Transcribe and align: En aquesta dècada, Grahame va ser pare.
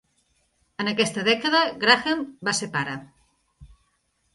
En 0.83 0.89
aquesta 0.93 1.27
dècada, 1.29 1.61
Grahame 1.85 2.49
va 2.51 2.59
ser 2.63 2.73
pare. 2.79 3.01